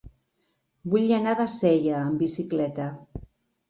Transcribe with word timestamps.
Vull 0.95 1.13
anar 1.19 1.35
a 1.37 1.41
Bassella 1.43 1.95
amb 2.01 2.27
bicicleta. 2.27 2.93